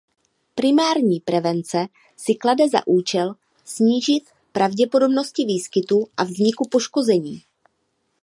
Primární 0.55 1.19
prevence 1.19 1.87
si 2.17 2.35
klade 2.35 2.69
za 2.69 2.87
účel 2.87 3.35
snížit 3.65 4.23
pravděpodobnosti 4.51 5.45
výskytu 5.45 6.07
a 6.17 6.23
vzniku 6.23 6.67
poškození. 6.71 7.41